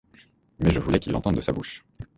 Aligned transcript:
Mais 0.57 0.71
je 0.71 0.79
voulais 0.79 0.97
qu'il 0.97 1.13
l'entende 1.13 1.35
de 1.35 1.41
sa 1.41 1.53
bouche. 1.53 1.83